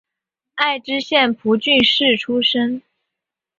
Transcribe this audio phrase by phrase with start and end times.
[0.55, 2.81] 爱知县蒲郡市出身。